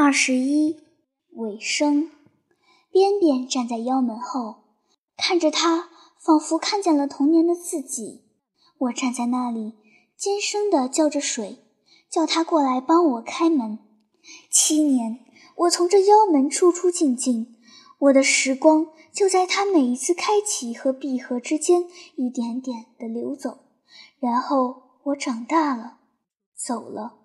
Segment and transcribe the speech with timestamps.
[0.00, 0.76] 二十一
[1.32, 2.08] 尾声，
[2.92, 4.58] 边边站在腰门后，
[5.16, 5.88] 看着他，
[6.20, 8.22] 仿佛看见了童年的自己。
[8.78, 9.74] 我站在那里，
[10.16, 11.64] 尖声地叫着水，
[12.08, 13.80] 叫他过来帮我开门。
[14.48, 15.18] 七年，
[15.56, 17.56] 我从这腰门出出进进，
[17.98, 23.58] 我的时光就在他每一次开启和闭合之间一点点地流走。
[24.20, 25.98] 然后我长大了，
[26.54, 27.18] 走了。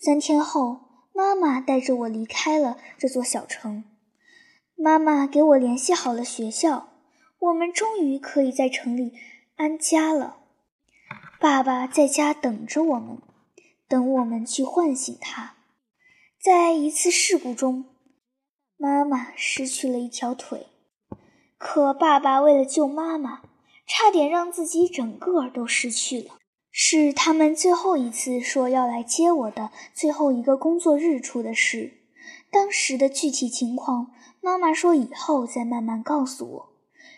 [0.00, 0.91] 三天后。
[1.14, 3.84] 妈妈带着我离开了这座小城。
[4.74, 6.88] 妈妈给我联系好了学校，
[7.38, 9.12] 我们终于可以在城里
[9.56, 10.38] 安家了。
[11.38, 13.18] 爸爸在家等着我们，
[13.88, 15.56] 等我们去唤醒他。
[16.40, 17.84] 在一次事故中，
[18.76, 20.66] 妈妈失去了一条腿，
[21.58, 23.42] 可爸爸为了救妈妈，
[23.86, 26.38] 差点让自己整个都失去了。
[26.74, 31.98] 是他们最后一次说要来接我的最后一个工作日出的事。
[32.50, 36.72] 当时的具体情况，妈妈说以后再慢慢告诉我，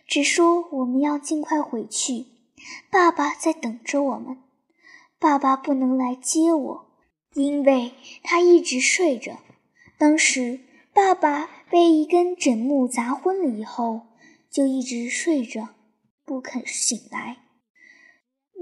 [0.06, 2.26] 只说我们要尽快回去，
[2.90, 4.38] 爸爸在等着我们。
[5.18, 6.86] 爸爸不能来接我，
[7.34, 9.38] 因为他一直睡着。
[9.96, 10.60] 当时
[10.92, 14.02] 爸爸被一根枕木砸昏了以后，
[14.50, 15.68] 就一直睡着，
[16.24, 17.43] 不肯醒来。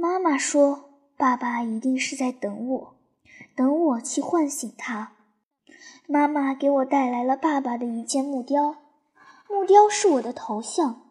[0.03, 2.95] 妈妈说：“爸爸一定是在等我，
[3.55, 5.13] 等我去唤醒他。”
[6.09, 8.75] 妈妈给我带来了爸爸的一件木雕，
[9.49, 11.03] 木雕是我的头像，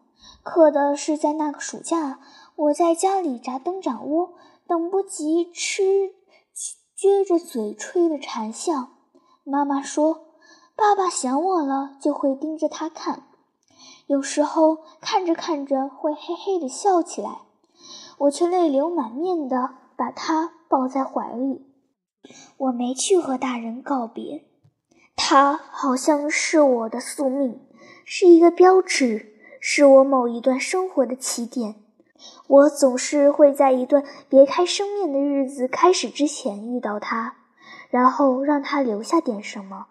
[0.42, 2.20] 刻的是在那个暑假
[2.54, 4.34] 我在家里炸灯盏窝，
[4.66, 6.12] 等不及吃，
[6.94, 8.90] 撅着嘴吹的馋笑。
[9.42, 10.26] 妈妈说
[10.76, 13.22] ：“爸爸想我了，就会盯着他看，
[14.06, 17.38] 有时候看着看着会嘿嘿的笑起来。”
[18.18, 21.66] 我却泪流满面地把他抱在怀里。
[22.56, 24.44] 我没去和大人告别，
[25.16, 27.60] 他好像是我的宿命，
[28.04, 31.74] 是一个标志，是我某一段生活的起点。
[32.46, 37.34] 我总是会在一段别开生面的日子开始之前遇到他，
[37.90, 39.86] 然后让他留下点什么，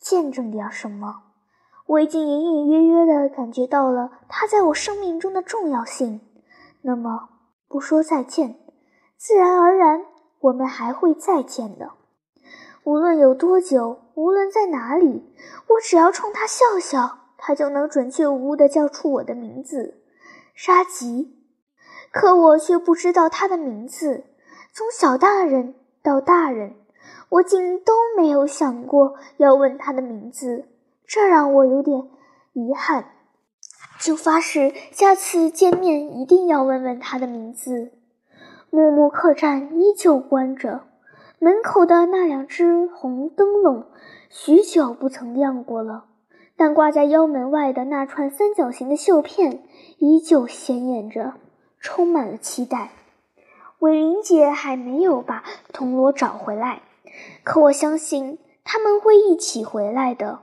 [0.00, 1.22] 见证点什么。
[1.86, 6.20] 我已经隐隐约约地感觉到了他在我生命中的重要性。
[6.82, 7.28] 那么。
[7.68, 8.58] 不说再见，
[9.16, 10.06] 自然而然，
[10.40, 11.90] 我们还会再见的。
[12.84, 15.34] 无论有多久，无论在哪里，
[15.68, 20.00] 我只要冲他笑笑，他就能准确无误地叫出我的名字——
[20.54, 21.36] 沙吉。
[22.12, 24.24] 可我却不知道他的名字。
[24.72, 26.76] 从小大人到大人，
[27.30, 30.68] 我竟都没有想过要问他的名字，
[31.06, 32.08] 这让我有点
[32.52, 33.15] 遗憾。
[33.98, 37.92] 就发誓下次见面一定要问问他的名字。
[38.70, 40.82] 木木客栈依旧关着，
[41.38, 43.86] 门口的那两只红灯笼
[44.28, 46.04] 许久不曾亮过了，
[46.56, 49.62] 但挂在腰门外的那串三角形的绣片
[49.98, 51.34] 依旧显眼着，
[51.80, 52.90] 充满了期待。
[53.78, 56.82] 伟玲姐还没有把铜锣找回来，
[57.44, 60.40] 可我相信他们会一起回来的。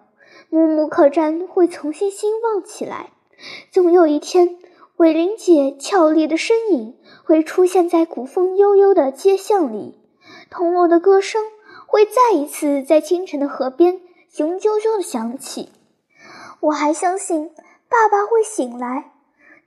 [0.50, 3.10] 木木客栈会重新兴旺起来。
[3.72, 4.58] 总有一天，
[4.98, 10.00] 伟玲姐俏丽的身影会出现在古风悠悠的街巷里，
[10.50, 11.44] 铜锣的歌声
[11.88, 14.00] 会再一次在清晨的河边
[14.30, 15.70] 雄赳赳地响起。
[16.60, 17.52] 我还相信
[17.90, 19.12] 爸爸会醒来，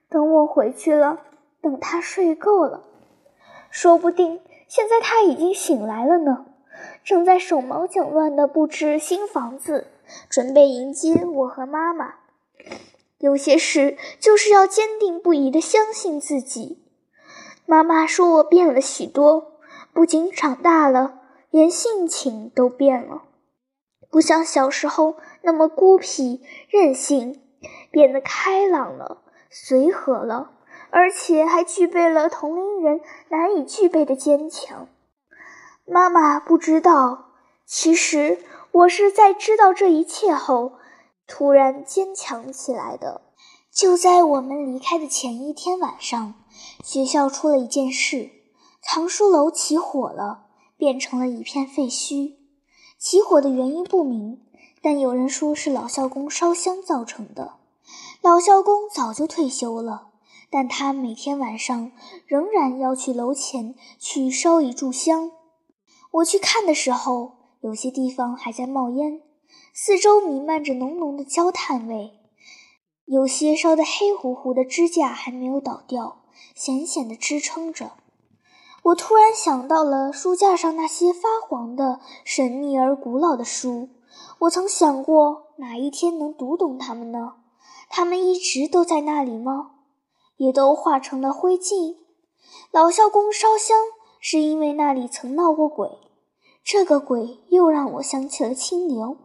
[0.09, 1.21] 等我回去了，
[1.61, 2.85] 等他睡够了，
[3.71, 6.47] 说不定现在他已经醒来了呢，
[7.05, 9.89] 正在手忙脚乱地布置新房子，
[10.31, 12.15] 准备迎接我和妈妈。
[13.19, 16.83] 有些事就是要坚定不移地相信自己。
[17.65, 19.59] 妈妈说我变了许多，
[19.93, 23.23] 不仅长大了，连性情都变了，
[24.11, 27.43] 不像小时候那么孤僻任性，
[27.91, 30.51] 变得开朗了，随和了，
[30.91, 33.01] 而且还具备了同龄人
[33.31, 34.89] 难以具备的坚强。
[35.87, 37.33] 妈妈不知道，
[37.65, 38.39] 其实
[38.73, 40.73] 我是在知道这一切后。
[41.27, 43.23] 突然坚强起来的，
[43.73, 46.35] 就在我们离开的前一天晚上，
[46.85, 48.31] 学校出了一件事：
[48.81, 50.47] 藏书楼起火了，
[50.77, 52.37] 变成了一片废墟。
[52.99, 54.41] 起火的原因不明，
[54.81, 57.55] 但有人说是老校工烧香造成的。
[58.23, 60.09] 老校工早就退休了，
[60.49, 61.93] 但他每天晚上
[62.27, 65.33] 仍然要去楼前去烧一炷香。
[66.13, 69.21] 我去看的时候，有些地方还在冒烟。
[69.79, 72.19] 四周弥漫着浓浓的焦炭味，
[73.05, 76.23] 有些烧得黑乎乎的支架还没有倒掉，
[76.55, 77.91] 险险地支撑着。
[78.85, 83.91] 我突然想到了书架上那些发黄的、神秘而古老的书，
[84.39, 87.35] 我曾想过哪一天能读懂它们呢？
[87.91, 89.73] 它们一直都在那里吗？
[90.39, 91.97] 也都化成了灰烬。
[92.71, 93.77] 老校工烧香
[94.21, 95.99] 是因为那里曾闹过鬼，
[96.65, 99.19] 这个鬼又让我想起了清流，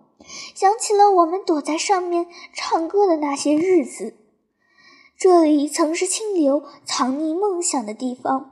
[0.55, 4.15] 想起了我们躲在上面唱歌的那些日子。
[5.17, 8.51] 这里曾是清流藏匿梦想的地方，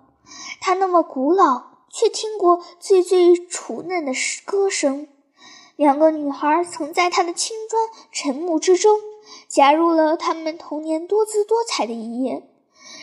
[0.62, 4.12] 它那么古老，却听过最最雏嫩的
[4.45, 5.07] 歌声。
[5.75, 9.00] 两个女孩曾在他的青砖沉木之中，
[9.48, 12.48] 加入了他们童年多姿多彩的一页。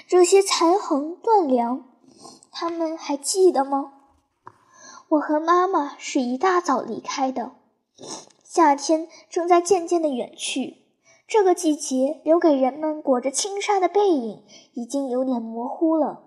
[0.07, 1.85] 这些残痕断梁，
[2.53, 3.95] 他们还记得吗？
[5.09, 7.53] 我和妈妈是一大早离开的，
[8.57, 10.79] 夏天正在渐渐的远去。
[11.29, 16.23] 这个季节留给人们裹着轻纱的背影已经有点模糊了。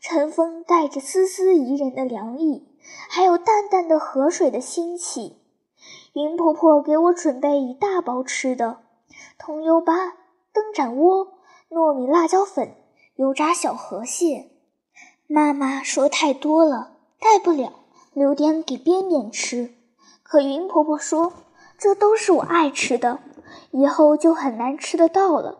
[0.00, 2.66] 晨风带着丝丝宜人的凉意，
[3.10, 5.36] 还有淡淡的河水的腥气。
[6.14, 8.78] 云婆婆给我准备一大包吃的：
[9.38, 10.12] 桐油粑、
[10.54, 11.34] 灯盏窝、
[11.68, 12.74] 糯米辣椒粉、
[13.16, 14.50] 油炸小河蟹。
[15.26, 17.74] 妈妈说太多了，带不了，
[18.14, 19.74] 留点给边边吃。
[20.22, 21.32] 可云婆婆说，
[21.78, 23.18] 这都是我爱吃的，
[23.70, 25.58] 以后就很难吃得到了，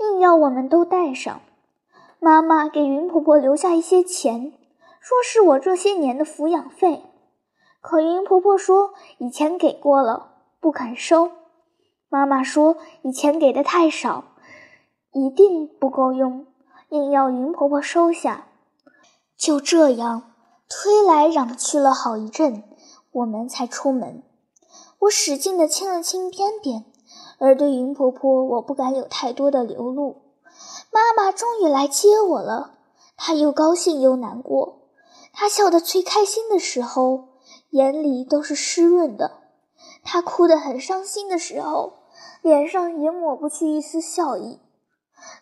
[0.00, 1.40] 硬要我们都带上。
[2.18, 4.52] 妈妈给云婆婆留下一些钱，
[5.00, 7.04] 说是我这些年的抚养费。
[7.80, 11.30] 可云婆婆说以前给过了，不肯收。
[12.08, 14.24] 妈妈说以前给的太少，
[15.12, 16.46] 一定不够用，
[16.88, 18.46] 硬要云婆婆收下。
[19.36, 20.32] 就这样
[20.68, 22.62] 推来攘去了好一阵，
[23.12, 24.22] 我们才出门。
[25.04, 26.84] 我使劲地亲了亲边边，
[27.38, 30.22] 而对云婆婆，我不敢有太多的流露。
[30.90, 32.78] 妈妈终于来接我了，
[33.16, 34.88] 她又高兴又难过。
[35.32, 37.28] 她笑得最开心的时候。
[37.70, 39.32] 眼里都是湿润的，
[40.04, 41.94] 他哭得很伤心的时候，
[42.40, 44.60] 脸上也抹不去一丝笑意。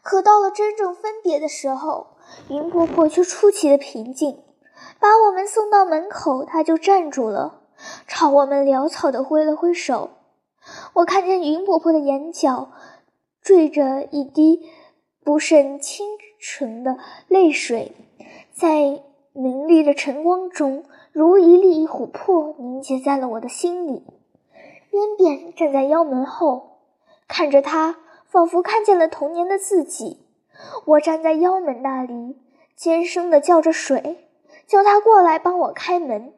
[0.03, 2.07] 可到了真正分别的时候，
[2.49, 4.43] 云婆婆却出奇的平静，
[4.99, 7.61] 把我们送到门口，她就站住了，
[8.31, 10.11] 我们潦草地挥了挥手。
[10.95, 12.71] 我看见云婆婆的眼角
[13.43, 14.69] 缀着一滴
[15.25, 16.07] 不甚清
[16.39, 16.99] 纯的
[17.29, 17.93] 泪水，
[18.53, 19.03] 在
[19.33, 20.85] 明丽的晨光中。
[21.13, 24.03] 如一粒琥珀凝结在了我的心里。
[24.91, 26.79] 边边站在腰门后，
[27.29, 27.97] 看着他，
[28.27, 30.25] 仿佛看见了童年的自己。
[30.87, 32.39] 我站在腰门那里，
[32.75, 34.27] 尖声地叫着水，
[34.67, 36.33] 叫他过来帮我开门。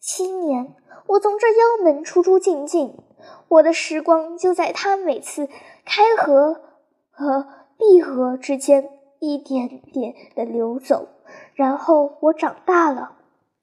[0.00, 0.74] 七年，
[1.06, 2.96] 我从这腰门出出进进，
[3.48, 5.48] 我的时光就在他每次
[5.84, 6.60] 开合
[7.10, 7.46] 和
[7.78, 11.06] 闭合之间一点点地流走。
[11.54, 13.18] 然后我长大了。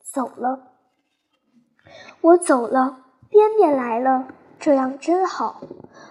[0.10, 0.70] 走了，
[2.22, 5.62] 我走了，边边来了，这样真好。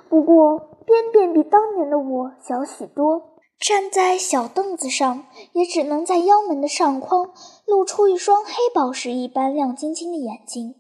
[0.09, 3.36] 不过边边比当年的我小许多，
[3.67, 7.33] 站在小凳子上，也只能在腰门的上框
[7.65, 10.77] 露出一双黑宝石一般亮晶晶的眼睛。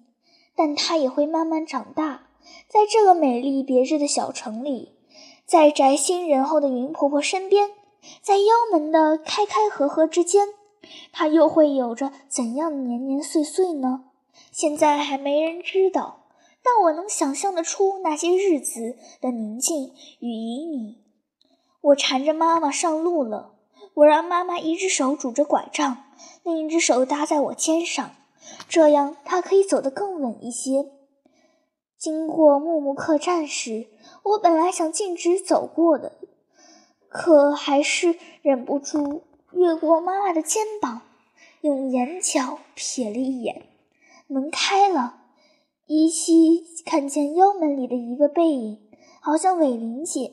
[0.54, 2.28] 但他也会慢慢长大，
[2.68, 4.92] 在这个美丽别致的小城里，
[5.44, 7.70] 在宅心仁厚的云婆婆身边，
[8.22, 10.46] 在腰门的开开合合之间。
[11.10, 14.04] 他又会有着怎样的年年岁岁呢？
[14.52, 16.28] 现在还没人知道，
[16.62, 21.05] 但我能想象得出那些日子的宁静与旖旎。
[21.86, 23.52] 我缠着妈妈上路了，
[23.94, 26.04] 我让妈妈一只手拄着拐杖，
[26.42, 28.10] 另一只手搭在我肩上，
[28.68, 30.90] 这样她可以走得更稳一些。
[31.96, 33.86] 经过木木客栈时，
[34.24, 36.12] 我本来想径直走过的，
[37.08, 39.22] 可还是忍不住。
[39.52, 41.02] 越过妈妈的肩膀，
[41.60, 43.64] 用眼角瞥了一眼，
[44.26, 45.20] 门开了，
[45.86, 48.80] 依稀看见腰门里的一个背影，
[49.20, 50.32] 好像伟玲姐。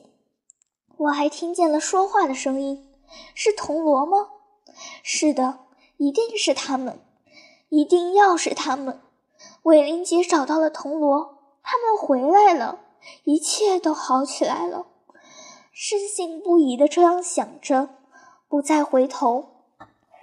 [0.96, 2.86] 我还听见了说话的声音，
[3.34, 4.28] 是铜锣吗？
[5.02, 5.60] 是的，
[5.96, 7.00] 一定是他们，
[7.68, 9.00] 一定要是他们。
[9.64, 12.80] 伟玲姐找到了铜锣，他们回来了，
[13.24, 14.86] 一切都好起来了。
[15.72, 17.90] 深信不疑的这样想着。
[18.46, 19.48] 不再回头，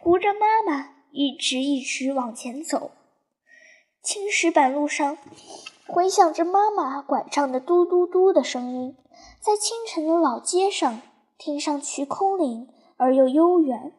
[0.02, 2.92] 扶着妈妈一直一直往前走。
[4.02, 5.18] 青石板路上
[5.86, 8.96] 回响着妈妈拐杖的嘟嘟嘟的声音，
[9.40, 11.02] 在清晨的老街上，
[11.38, 13.94] 听上去空灵而又悠远。